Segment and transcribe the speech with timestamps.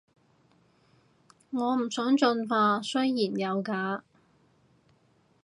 [1.51, 4.03] 我唔想進化，雖然有假